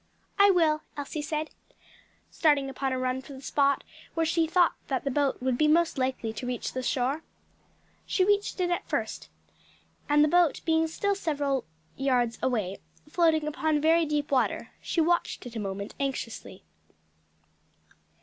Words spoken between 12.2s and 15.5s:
away floating upon very deep water, she watched